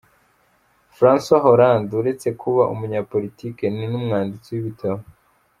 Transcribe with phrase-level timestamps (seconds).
[0.97, 5.01] Francois Hollande uretse kuba umunyapolitiki ni n’umwanditsi w’ibitabo.